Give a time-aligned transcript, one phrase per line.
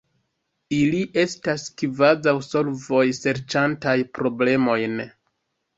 [0.77, 5.03] Ili estas kvazaŭ solvoj serĉantaj problemojn.